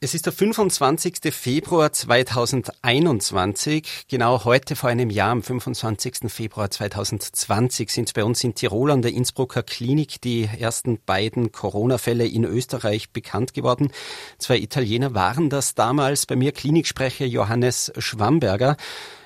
[0.00, 1.34] Es ist der 25.
[1.34, 4.04] Februar 2021.
[4.06, 6.18] Genau heute vor einem Jahr, am 25.
[6.28, 12.28] Februar 2020, sind bei uns in Tirol an der Innsbrucker Klinik die ersten beiden Corona-Fälle
[12.28, 13.90] in Österreich bekannt geworden.
[14.38, 16.26] Zwei Italiener waren das damals.
[16.26, 18.76] Bei mir Kliniksprecher Johannes Schwamberger.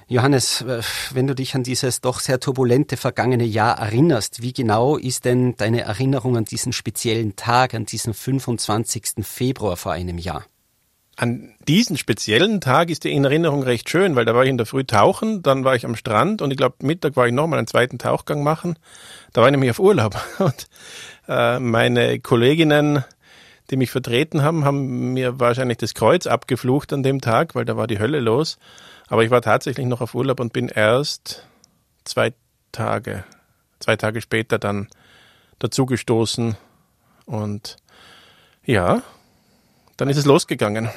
[0.08, 0.80] Johannes, äh,
[1.12, 5.54] wenn du dich an dieses doch sehr turbulente vergangene Jahr erinnerst, wie genau ist denn
[5.54, 9.22] deine Erinnerung an diesen speziellen Tag, an diesen 25.
[9.22, 10.46] Februar vor einem Jahr?
[11.16, 14.56] An diesen speziellen Tag ist die in Erinnerung recht schön, weil da war ich in
[14.56, 17.58] der Früh tauchen, dann war ich am Strand und ich glaube Mittag war ich nochmal
[17.58, 18.78] einen zweiten Tauchgang machen.
[19.32, 20.68] Da war ich nämlich auf Urlaub und
[21.28, 23.04] äh, meine Kolleginnen,
[23.70, 27.76] die mich vertreten haben, haben mir wahrscheinlich das Kreuz abgeflucht an dem Tag, weil da
[27.76, 28.58] war die Hölle los.
[29.08, 31.46] Aber ich war tatsächlich noch auf Urlaub und bin erst
[32.04, 32.32] zwei
[32.72, 33.24] Tage,
[33.80, 34.88] zwei Tage später dann
[35.58, 36.56] dazugestoßen
[37.26, 37.76] und
[38.64, 39.02] ja,
[39.96, 40.90] dann ist es losgegangen.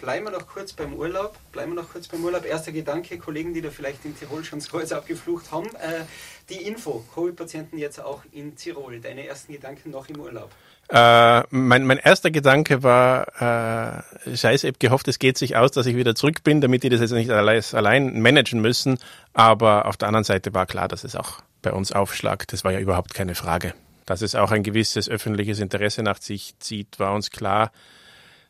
[0.00, 1.34] Bleiben wir noch kurz beim Urlaub.
[1.50, 2.44] Bleiben wir noch kurz beim Urlaub.
[2.44, 5.68] Erster Gedanke, Kollegen, die da vielleicht in Tirol schon das Kreuz abgeflucht haben.
[5.76, 6.04] Äh,
[6.50, 9.00] die Info, Covid-Patienten jetzt auch in Tirol.
[9.00, 10.50] Deine ersten Gedanken noch im Urlaub?
[10.90, 15.70] Äh, mein, mein erster Gedanke war, äh, scheiße, ich habe gehofft, es geht sich aus,
[15.70, 18.98] dass ich wieder zurück bin, damit die das jetzt nicht allein, allein managen müssen.
[19.32, 22.52] Aber auf der anderen Seite war klar, dass es auch bei uns aufschlagt.
[22.52, 23.72] Das war ja überhaupt keine Frage.
[24.04, 27.72] Dass es auch ein gewisses öffentliches Interesse nach sich zieht, war uns klar.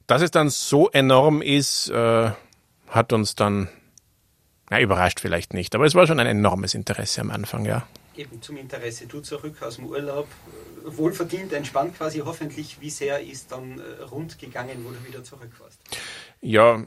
[0.07, 2.31] Dass es dann so enorm ist, äh,
[2.89, 3.69] hat uns dann
[4.71, 7.87] na, überrascht vielleicht nicht, aber es war schon ein enormes Interesse am Anfang, ja.
[8.17, 10.29] Eben zum Interesse, du zurück aus dem Urlaub,
[10.85, 12.81] wohlverdient, entspannt quasi, hoffentlich.
[12.81, 15.81] Wie sehr ist dann äh, rund gegangen, wo du wieder zurück warst?
[16.41, 16.85] Ja,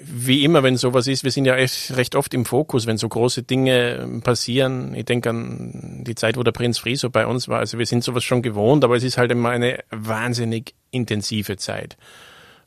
[0.00, 3.08] wie immer, wenn sowas ist, wir sind ja echt recht oft im Fokus, wenn so
[3.08, 4.94] große Dinge passieren.
[4.94, 7.60] Ich denke an die Zeit, wo der Prinz Friso bei uns war.
[7.60, 11.96] Also wir sind sowas schon gewohnt, aber es ist halt immer eine wahnsinnig intensive Zeit.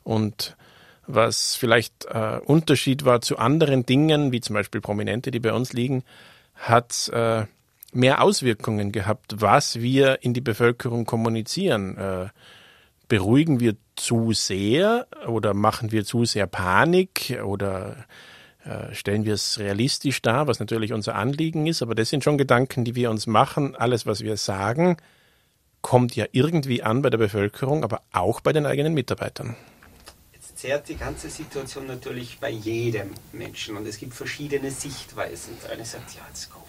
[0.04, 0.56] Und
[1.06, 5.72] was vielleicht äh, Unterschied war zu anderen Dingen, wie zum Beispiel Prominente, die bei uns
[5.72, 6.02] liegen,
[6.54, 7.44] hat äh,
[7.92, 11.96] mehr Auswirkungen gehabt, was wir in die Bevölkerung kommunizieren.
[11.96, 12.26] Äh,
[13.08, 18.06] beruhigen wir zu sehr oder machen wir zu sehr Panik oder
[18.64, 22.38] äh, stellen wir es realistisch dar, was natürlich unser Anliegen ist, aber das sind schon
[22.38, 23.76] Gedanken, die wir uns machen.
[23.76, 24.96] Alles, was wir sagen,
[25.82, 29.54] kommt ja irgendwie an bei der Bevölkerung, aber auch bei den eigenen Mitarbeitern
[30.54, 35.56] zerrt die ganze Situation natürlich bei jedem Menschen und es gibt verschiedene Sichtweisen.
[35.62, 36.64] Der eine sagt, ja, jetzt Covid,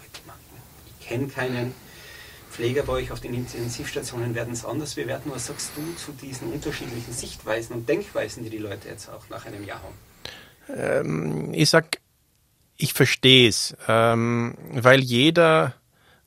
[1.00, 1.74] ich kenne keinen
[2.52, 5.30] Pfleger bei euch auf den Intensivstationen, werden es anders bewerten.
[5.34, 9.46] Was sagst du zu diesen unterschiedlichen Sichtweisen und Denkweisen, die die Leute jetzt auch nach
[9.46, 9.96] einem Jahr haben?
[10.74, 12.00] Ähm, ich sag,
[12.78, 15.76] ich verstehe es, ähm, weil jeder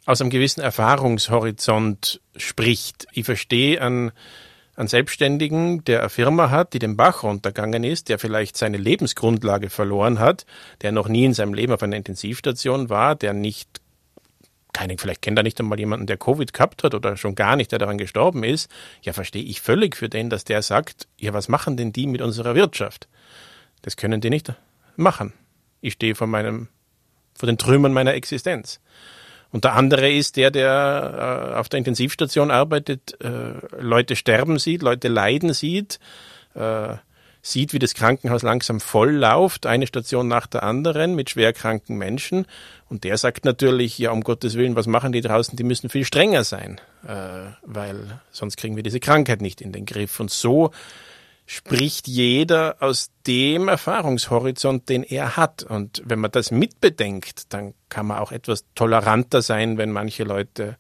[0.05, 3.07] aus einem gewissen Erfahrungshorizont spricht.
[3.13, 4.13] Ich verstehe an
[4.79, 9.71] einen Selbstständigen, der eine Firma hat, die den Bach runtergegangen ist, der vielleicht seine Lebensgrundlage
[9.71, 10.47] verloren hat,
[10.83, 13.81] der noch nie in seinem Leben auf einer Intensivstation war, der nicht
[14.73, 17.73] keine, vielleicht kennt er nicht einmal jemanden, der Covid gehabt hat oder schon gar nicht,
[17.73, 18.71] der daran gestorben ist,
[19.03, 22.23] ja, verstehe ich völlig für den, dass der sagt, ja, was machen denn die mit
[22.23, 23.09] unserer Wirtschaft?
[23.83, 24.53] Das können die nicht
[24.95, 25.33] machen.
[25.81, 26.69] Ich stehe vor meinem,
[27.35, 28.79] vor den Trümmern meiner Existenz.
[29.51, 34.83] Und der andere ist der, der äh, auf der Intensivstation arbeitet, äh, Leute sterben sieht,
[34.83, 35.99] Leute leiden sieht,
[36.55, 36.97] äh,
[37.41, 42.47] sieht, wie das Krankenhaus langsam voll läuft, eine Station nach der anderen mit schwerkranken Menschen.
[42.91, 45.57] Und der sagt natürlich, ja, um Gottes Willen, was machen die draußen?
[45.57, 49.87] Die müssen viel strenger sein, äh, weil sonst kriegen wir diese Krankheit nicht in den
[49.87, 50.21] Griff.
[50.21, 50.73] Und so
[51.51, 55.63] spricht jeder aus dem Erfahrungshorizont, den er hat.
[55.63, 60.77] Und wenn man das mitbedenkt, dann kann man auch etwas toleranter sein, wenn manche Leute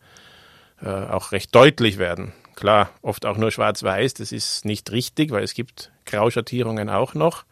[0.82, 2.34] äh, auch recht deutlich werden.
[2.54, 7.46] Klar, oft auch nur schwarz-weiß, das ist nicht richtig, weil es gibt Grauschattierungen auch noch.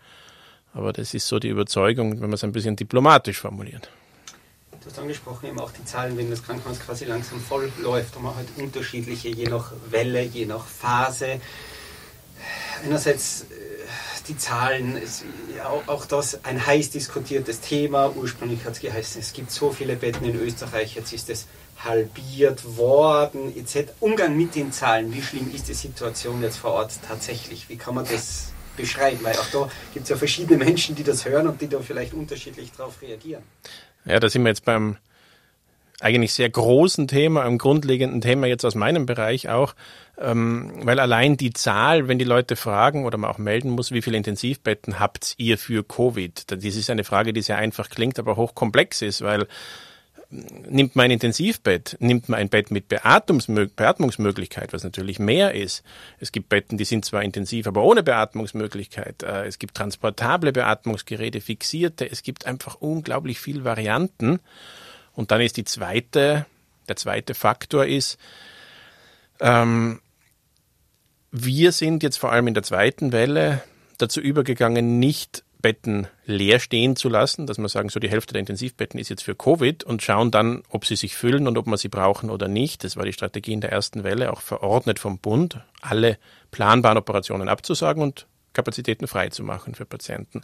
[0.74, 3.88] Aber das ist so die Überzeugung, wenn man es ein bisschen diplomatisch formuliert.
[4.72, 8.24] Du hast angesprochen, eben auch die Zahlen, wenn das Krankenhaus quasi langsam voll läuft, und
[8.24, 11.40] man halt unterschiedliche, je nach Welle, je nach Phase
[12.84, 13.44] einerseits äh,
[14.28, 15.24] die Zahlen, ist
[15.56, 18.12] ja, auch das ein heiß diskutiertes Thema.
[18.14, 21.46] Ursprünglich hat es geheißen, es gibt so viele Betten in Österreich, jetzt ist es
[21.78, 23.92] halbiert worden, etc.
[24.00, 27.68] Umgang mit den Zahlen, wie schlimm ist die Situation jetzt vor Ort tatsächlich?
[27.68, 29.20] Wie kann man das beschreiben?
[29.22, 32.14] Weil auch da gibt es ja verschiedene Menschen, die das hören und die da vielleicht
[32.14, 33.42] unterschiedlich darauf reagieren.
[34.04, 34.96] Ja, da sind wir jetzt beim
[36.00, 39.74] eigentlich sehr großen Thema, einem grundlegenden Thema jetzt aus meinem Bereich auch,
[40.18, 44.02] ähm, weil allein die Zahl, wenn die Leute fragen oder man auch melden muss, wie
[44.02, 46.50] viele Intensivbetten habt ihr für Covid?
[46.50, 49.46] Das ist eine Frage, die sehr einfach klingt, aber hochkomplex ist, weil
[50.30, 55.84] nimmt man ein Intensivbett, nimmt man ein Bett mit Beatmungsmöglichkeit, was natürlich mehr ist.
[56.18, 59.22] Es gibt Betten, die sind zwar intensiv, aber ohne Beatmungsmöglichkeit.
[59.22, 62.10] Äh, es gibt transportable Beatmungsgeräte, fixierte.
[62.10, 64.40] Es gibt einfach unglaublich viele Varianten.
[65.16, 66.46] Und dann ist die zweite,
[66.88, 68.18] der zweite Faktor ist,
[69.40, 70.00] ähm,
[71.32, 73.62] wir sind jetzt vor allem in der zweiten Welle
[73.98, 78.40] dazu übergegangen, nicht Betten leer stehen zu lassen, dass wir sagen, so die Hälfte der
[78.40, 81.78] Intensivbetten ist jetzt für Covid und schauen dann, ob sie sich füllen und ob wir
[81.78, 82.84] sie brauchen oder nicht.
[82.84, 86.18] Das war die Strategie in der ersten Welle, auch verordnet vom Bund, alle
[86.50, 90.42] planbaren Operationen abzusagen und Kapazitäten freizumachen für Patienten.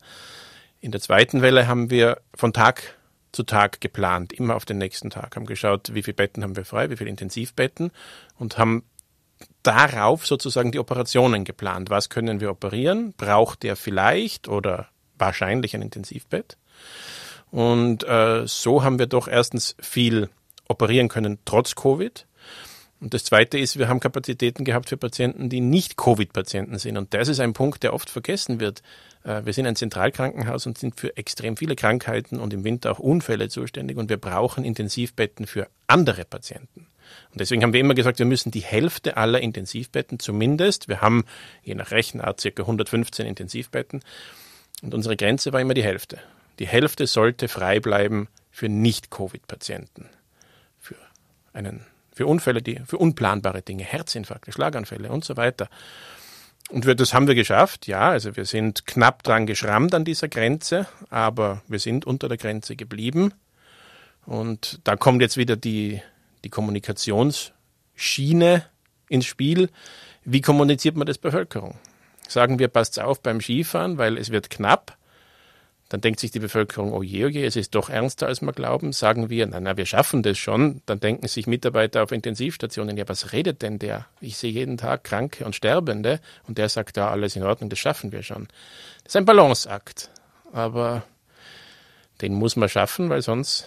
[0.80, 2.96] In der zweiten Welle haben wir von Tag
[3.32, 6.64] zu Tag geplant, immer auf den nächsten Tag, haben geschaut, wie viele Betten haben wir
[6.64, 7.90] frei, wie viele Intensivbetten
[8.38, 8.84] und haben
[9.62, 11.90] darauf sozusagen die Operationen geplant.
[11.90, 13.14] Was können wir operieren?
[13.16, 14.88] Braucht der vielleicht oder
[15.18, 16.56] wahrscheinlich ein Intensivbett.
[17.50, 20.30] Und äh, so haben wir doch erstens viel
[20.68, 22.26] operieren können, trotz Covid.
[23.02, 26.96] Und das Zweite ist, wir haben Kapazitäten gehabt für Patienten, die nicht Covid-Patienten sind.
[26.96, 28.80] Und das ist ein Punkt, der oft vergessen wird.
[29.24, 33.00] Äh, wir sind ein Zentralkrankenhaus und sind für extrem viele Krankheiten und im Winter auch
[33.00, 33.96] Unfälle zuständig.
[33.96, 36.86] Und wir brauchen Intensivbetten für andere Patienten.
[37.32, 41.24] Und deswegen haben wir immer gesagt, wir müssen die Hälfte aller Intensivbetten zumindest, wir haben
[41.64, 44.00] je nach Rechenart circa 115 Intensivbetten,
[44.82, 46.18] und unsere Grenze war immer die Hälfte.
[46.60, 50.08] Die Hälfte sollte frei bleiben für Nicht-Covid-Patienten.
[50.80, 50.96] Für
[51.52, 55.68] einen, für Unfälle, die, für unplanbare Dinge, Herzinfarkte, Schlaganfälle und so weiter.
[56.70, 58.10] Und wir, das haben wir geschafft, ja.
[58.10, 62.76] Also wir sind knapp dran geschrammt an dieser Grenze, aber wir sind unter der Grenze
[62.76, 63.32] geblieben.
[64.24, 66.00] Und da kommt jetzt wieder die,
[66.44, 68.64] die Kommunikationsschiene
[69.08, 69.70] ins Spiel.
[70.24, 71.78] Wie kommuniziert man das Bevölkerung?
[72.32, 74.96] sagen wir, passt auf beim Skifahren, weil es wird knapp.
[75.92, 78.54] Dann denkt sich die Bevölkerung, oh je, oh je, es ist doch ernster, als wir
[78.54, 78.94] glauben.
[78.94, 80.80] Sagen wir, na, na, wir schaffen das schon.
[80.86, 84.06] Dann denken sich Mitarbeiter auf Intensivstationen, ja, was redet denn der?
[84.18, 87.78] Ich sehe jeden Tag Kranke und Sterbende und der sagt, ja, alles in Ordnung, das
[87.78, 88.48] schaffen wir schon.
[89.04, 90.08] Das ist ein Balanceakt.
[90.50, 91.02] Aber
[92.22, 93.66] den muss man schaffen, weil sonst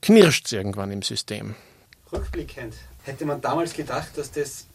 [0.00, 1.56] knirscht es irgendwann im System.
[2.10, 4.66] Rückblickend, hätte man damals gedacht, dass das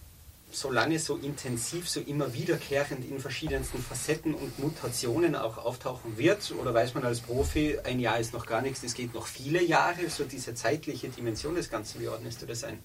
[0.52, 6.52] so lange, so intensiv, so immer wiederkehrend in verschiedensten Facetten und Mutationen auch auftauchen wird?
[6.60, 9.64] Oder weiß man als Profi, ein Jahr ist noch gar nichts, es geht noch viele
[9.64, 12.80] Jahre, so diese zeitliche Dimension des Ganzen, wie ordnest du das ein?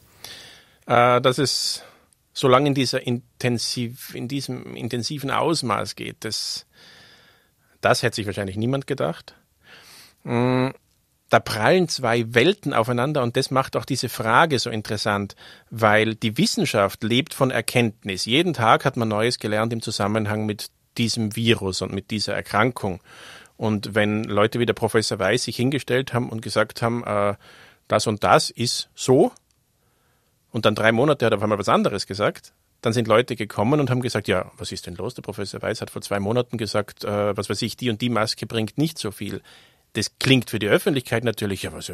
[0.87, 1.83] Äh, dass es
[2.33, 6.67] so lange in, dieser intensiv, in diesem intensiven Ausmaß geht, das,
[7.81, 9.35] das hätte sich wahrscheinlich niemand gedacht.
[11.29, 15.35] Da prallen zwei Welten aufeinander und das macht auch diese Frage so interessant,
[15.71, 18.27] weil die Wissenschaft lebt von Erkenntnis.
[18.27, 23.01] Jeden Tag hat man Neues gelernt im Zusammenhang mit diesem Virus und mit dieser Erkrankung.
[23.57, 27.35] Und wenn Leute wie der Professor Weiß sich hingestellt haben und gesagt haben, äh,
[27.89, 29.33] das und das ist so,
[30.51, 32.53] und dann drei Monate hat er auf einmal was anderes gesagt,
[32.83, 35.15] dann sind Leute gekommen und haben gesagt, ja, was ist denn los?
[35.15, 38.11] Der Professor Weiß hat vor zwei Monaten gesagt, äh, was weiß ich, die und die
[38.11, 39.43] Maske bringt nicht so viel.
[39.93, 41.91] Das klingt für die Öffentlichkeit natürlich, ja, was,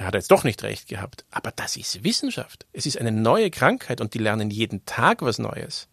[0.00, 1.24] er hat jetzt doch nicht recht gehabt.
[1.30, 2.66] Aber das ist Wissenschaft.
[2.72, 5.88] Es ist eine neue Krankheit und die lernen jeden Tag was Neues.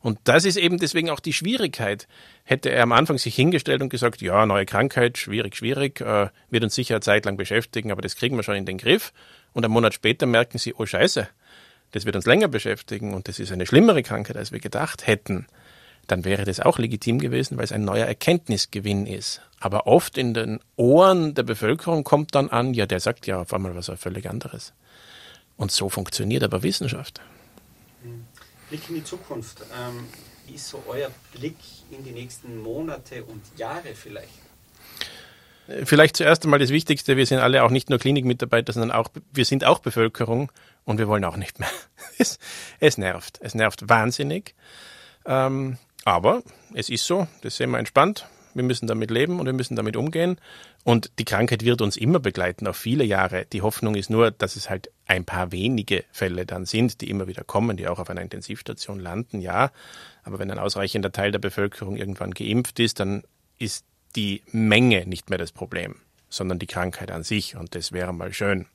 [0.00, 2.06] Und das ist eben deswegen auch die Schwierigkeit.
[2.44, 6.62] Hätte er am Anfang sich hingestellt und gesagt, ja, neue Krankheit, schwierig, schwierig, äh, wird
[6.62, 9.12] uns sicher eine Zeit lang beschäftigen, aber das kriegen wir schon in den Griff.
[9.52, 11.28] Und einen Monat später merken sie, oh Scheiße,
[11.92, 15.46] das wird uns länger beschäftigen und das ist eine schlimmere Krankheit, als wir gedacht hätten
[16.08, 19.40] dann wäre das auch legitim gewesen, weil es ein neuer Erkenntnisgewinn ist.
[19.60, 23.52] Aber oft in den Ohren der Bevölkerung kommt dann an, ja, der sagt ja auf
[23.54, 24.72] einmal was völlig anderes.
[25.56, 27.20] Und so funktioniert aber Wissenschaft.
[28.02, 28.24] Hm.
[28.68, 29.60] Blick in die Zukunft.
[29.60, 30.06] Ähm,
[30.46, 31.56] wie ist so euer Blick
[31.90, 34.28] in die nächsten Monate und Jahre vielleicht?
[35.84, 39.44] Vielleicht zuerst einmal das Wichtigste, wir sind alle auch nicht nur Klinikmitarbeiter, sondern auch, wir
[39.44, 40.50] sind auch Bevölkerung
[40.84, 41.68] und wir wollen auch nicht mehr.
[42.18, 42.38] es,
[42.80, 43.38] es nervt.
[43.42, 44.54] Es nervt wahnsinnig.
[45.26, 45.76] Ähm,
[46.08, 46.42] aber
[46.74, 48.26] es ist so, das sehen wir entspannt.
[48.54, 50.38] Wir müssen damit leben und wir müssen damit umgehen.
[50.82, 53.44] Und die Krankheit wird uns immer begleiten, auf viele Jahre.
[53.52, 57.28] Die Hoffnung ist nur, dass es halt ein paar wenige Fälle dann sind, die immer
[57.28, 59.70] wieder kommen, die auch auf einer Intensivstation landen, ja.
[60.24, 63.22] Aber wenn ein ausreichender Teil der Bevölkerung irgendwann geimpft ist, dann
[63.58, 63.84] ist
[64.16, 65.96] die Menge nicht mehr das Problem,
[66.30, 67.54] sondern die Krankheit an sich.
[67.54, 68.66] Und das wäre mal schön.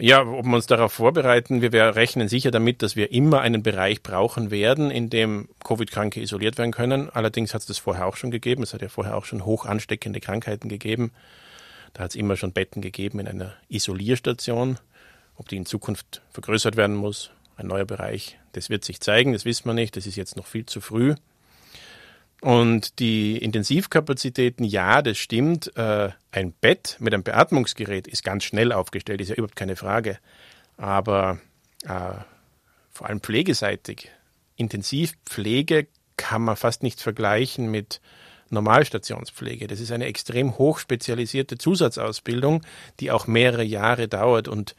[0.00, 4.00] Ja, ob wir uns darauf vorbereiten, wir rechnen sicher damit, dass wir immer einen Bereich
[4.00, 7.10] brauchen werden, in dem Covid-Kranke isoliert werden können.
[7.10, 8.62] Allerdings hat es das vorher auch schon gegeben.
[8.62, 11.10] Es hat ja vorher auch schon hoch ansteckende Krankheiten gegeben.
[11.94, 14.78] Da hat es immer schon Betten gegeben in einer Isolierstation.
[15.36, 19.44] Ob die in Zukunft vergrößert werden muss, ein neuer Bereich, das wird sich zeigen, das
[19.44, 19.96] wissen wir nicht.
[19.96, 21.16] Das ist jetzt noch viel zu früh.
[22.40, 25.76] Und die Intensivkapazitäten, ja, das stimmt.
[25.76, 30.18] Äh, ein Bett mit einem Beatmungsgerät ist ganz schnell aufgestellt, ist ja überhaupt keine Frage.
[30.76, 31.40] Aber
[31.84, 32.12] äh,
[32.90, 34.10] vor allem pflegeseitig,
[34.56, 38.00] Intensivpflege kann man fast nicht vergleichen mit
[38.50, 39.66] Normalstationspflege.
[39.66, 42.62] Das ist eine extrem hochspezialisierte Zusatzausbildung,
[43.00, 44.74] die auch mehrere Jahre dauert und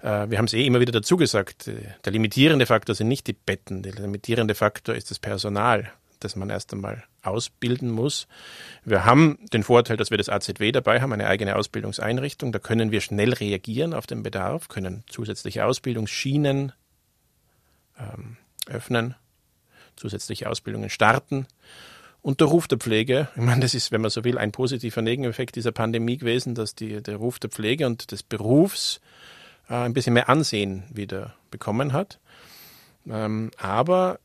[0.00, 3.26] äh, wir haben es eh immer wieder dazu gesagt, äh, der limitierende Faktor sind nicht
[3.26, 8.28] die Betten, der limitierende Faktor ist das Personal das man erst einmal ausbilden muss.
[8.84, 12.52] Wir haben den Vorteil, dass wir das AZW dabei haben, eine eigene Ausbildungseinrichtung.
[12.52, 16.72] Da können wir schnell reagieren auf den Bedarf, können zusätzliche Ausbildungsschienen
[17.98, 18.36] ähm,
[18.66, 19.14] öffnen,
[19.96, 21.46] zusätzliche Ausbildungen starten.
[22.22, 25.02] Und der Ruf der Pflege, ich meine, das ist, wenn man so will, ein positiver
[25.02, 29.00] Nebeneffekt dieser Pandemie gewesen, dass die, der Ruf der Pflege und des Berufs
[29.68, 32.18] äh, ein bisschen mehr Ansehen wieder bekommen hat.
[33.08, 34.20] Ähm, aber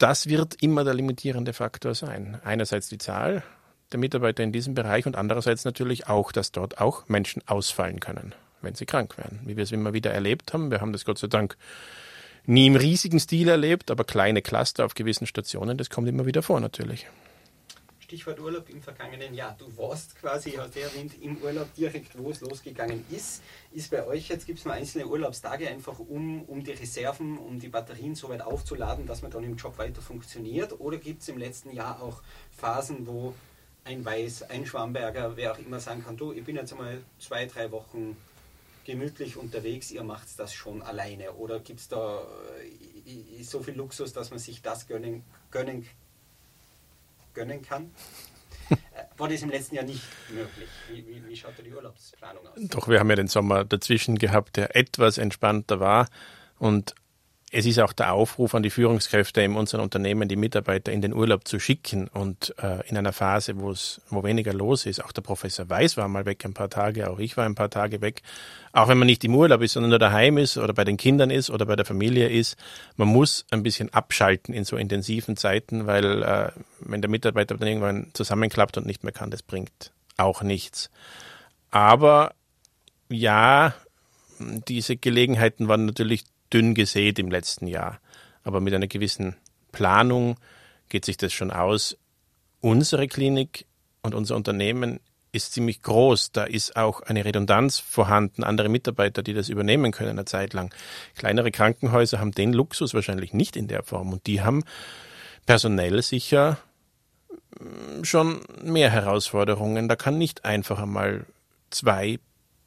[0.00, 2.40] das wird immer der limitierende Faktor sein.
[2.42, 3.42] Einerseits die Zahl
[3.92, 8.34] der Mitarbeiter in diesem Bereich und andererseits natürlich auch, dass dort auch Menschen ausfallen können,
[8.62, 9.40] wenn sie krank werden.
[9.44, 10.70] Wie wir es immer wieder erlebt haben.
[10.70, 11.56] Wir haben das Gott sei Dank
[12.46, 16.42] nie im riesigen Stil erlebt, aber kleine Cluster auf gewissen Stationen, das kommt immer wieder
[16.42, 17.06] vor natürlich.
[18.10, 19.54] Stichwort Urlaub im vergangenen Jahr.
[19.56, 23.40] Du warst quasi, hat er erwähnt, im Urlaub direkt, wo es losgegangen ist.
[23.70, 27.60] Ist bei euch jetzt, gibt es nur einzelne Urlaubstage einfach, um, um die Reserven, um
[27.60, 30.80] die Batterien so weit aufzuladen, dass man dann im Job weiter funktioniert?
[30.80, 33.32] Oder gibt es im letzten Jahr auch Phasen, wo
[33.84, 37.46] ein Weiß, ein Schwamberger, wer auch immer sagen kann, du, ich bin jetzt einmal zwei,
[37.46, 38.16] drei Wochen
[38.84, 41.34] gemütlich unterwegs, ihr macht das schon alleine?
[41.34, 42.22] Oder gibt es da
[43.06, 45.86] äh, so viel Luxus, dass man sich das gönnen, gönnen
[47.34, 47.90] gönnen kann.
[49.16, 50.68] War das im letzten Jahr nicht möglich?
[50.88, 52.54] Wie, wie, wie schaut da die Urlaubsplanung aus?
[52.56, 56.08] Doch, wir haben ja den Sommer dazwischen gehabt, der etwas entspannter war.
[56.58, 56.94] Und
[57.52, 61.12] es ist auch der Aufruf an die Führungskräfte in unseren Unternehmen, die Mitarbeiter in den
[61.12, 65.04] Urlaub zu schicken und äh, in einer Phase, wo es, wo weniger los ist.
[65.04, 67.68] Auch der Professor Weiß war mal weg ein paar Tage, auch ich war ein paar
[67.68, 68.22] Tage weg.
[68.72, 71.30] Auch wenn man nicht im Urlaub ist, sondern nur daheim ist oder bei den Kindern
[71.30, 72.56] ist oder bei der Familie ist,
[72.96, 77.66] man muss ein bisschen abschalten in so intensiven Zeiten, weil äh, wenn der Mitarbeiter dann
[77.66, 80.88] irgendwann zusammenklappt und nicht mehr kann, das bringt auch nichts.
[81.72, 82.32] Aber
[83.08, 83.74] ja,
[84.38, 88.00] diese Gelegenheiten waren natürlich dünn gesät im letzten Jahr.
[88.42, 89.36] Aber mit einer gewissen
[89.72, 90.36] Planung
[90.88, 91.96] geht sich das schon aus.
[92.60, 93.66] Unsere Klinik
[94.02, 95.00] und unser Unternehmen
[95.32, 96.32] ist ziemlich groß.
[96.32, 100.74] Da ist auch eine Redundanz vorhanden, andere Mitarbeiter, die das übernehmen können eine Zeit lang.
[101.14, 104.64] Kleinere Krankenhäuser haben den Luxus wahrscheinlich nicht in der Form und die haben
[105.46, 106.58] personell sicher
[107.58, 109.88] mm, schon mehr Herausforderungen.
[109.88, 111.26] Da kann nicht einfach einmal
[111.70, 112.18] zwei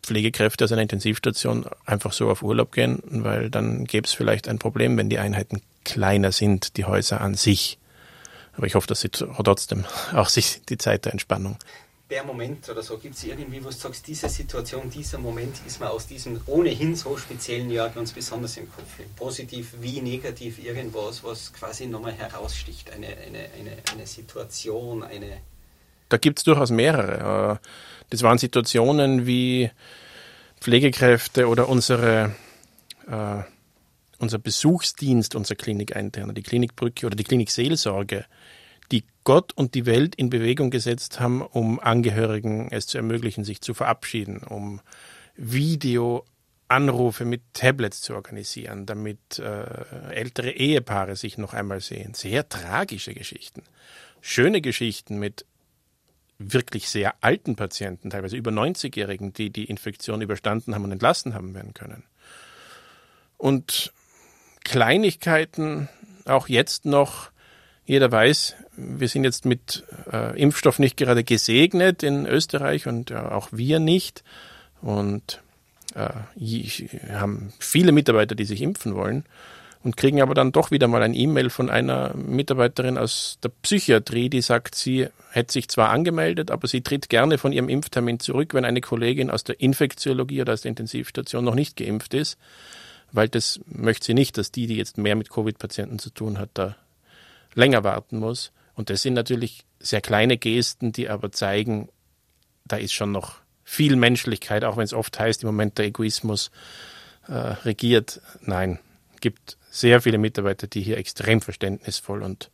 [0.04, 4.60] Pflegekräfte aus einer Intensivstation einfach so auf Urlaub gehen, weil dann gäbe es vielleicht ein
[4.60, 7.80] Problem, wenn die Einheiten kleiner sind, die Häuser an sich.
[8.56, 11.58] Aber ich hoffe, dass sie trotzdem auch sich die Zeit der Entspannung.
[12.10, 15.80] Der Moment oder so, gibt es irgendwie, wo du sagst, diese Situation, dieser Moment ist
[15.80, 19.00] mir aus diesem ohnehin so speziellen Jahr ganz besonders im Kopf.
[19.16, 22.92] Positiv wie negativ irgendwas, was quasi nochmal heraussticht.
[22.92, 25.38] Eine, eine, eine, eine Situation, eine.
[26.10, 27.60] Da gibt es durchaus mehrere.
[27.64, 27.68] Äh,
[28.10, 29.70] das waren Situationen wie
[30.60, 32.36] Pflegekräfte oder unsere,
[33.08, 33.44] äh,
[34.20, 38.26] unser Besuchsdienst, unser Klinikeinterne, die Klinikbrücke oder die Klinikseelsorge,
[38.92, 43.62] die Gott und die Welt in Bewegung gesetzt haben, um Angehörigen es zu ermöglichen, sich
[43.62, 44.82] zu verabschieden, um
[45.36, 52.14] Videoanrufe mit Tablets zu organisieren, damit äh, ältere Ehepaare sich noch einmal sehen.
[52.14, 53.64] Sehr tragische Geschichten.
[54.22, 55.46] Schöne Geschichten mit
[56.52, 61.54] wirklich sehr alten Patienten, teilweise über 90-Jährigen, die die Infektion überstanden haben und entlassen haben
[61.54, 62.04] werden können.
[63.38, 63.94] Und
[64.64, 65.90] Kleinigkeiten,
[66.26, 67.30] auch jetzt noch,
[67.86, 73.16] jeder weiß, wir sind jetzt mit äh, Impfstoff nicht gerade gesegnet in Österreich und äh,
[73.16, 74.24] auch wir nicht.
[74.82, 75.42] Und
[75.96, 76.10] äh,
[77.12, 79.26] haben viele Mitarbeiter, die sich impfen wollen
[79.84, 84.30] und kriegen aber dann doch wieder mal ein E-Mail von einer Mitarbeiterin aus der Psychiatrie,
[84.30, 88.54] die sagt, sie hätte sich zwar angemeldet, aber sie tritt gerne von ihrem Impftermin zurück,
[88.54, 92.38] wenn eine Kollegin aus der Infektiologie oder aus der Intensivstation noch nicht geimpft ist,
[93.12, 96.50] weil das möchte sie nicht, dass die, die jetzt mehr mit Covid-Patienten zu tun hat,
[96.54, 96.76] da
[97.54, 98.52] länger warten muss.
[98.76, 101.90] Und das sind natürlich sehr kleine Gesten, die aber zeigen,
[102.66, 103.36] da ist schon noch
[103.66, 106.52] viel Menschlichkeit, auch wenn es oft heißt, im Moment der Egoismus
[107.28, 108.22] äh, regiert.
[108.42, 108.80] Nein,
[109.24, 112.52] gibt sehr viele Mitarbeiter, die hier extrem verständnisvoll und,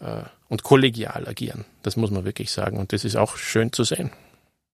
[0.00, 1.64] äh, und kollegial agieren.
[1.82, 2.76] Das muss man wirklich sagen.
[2.76, 4.12] Und das ist auch schön zu sehen.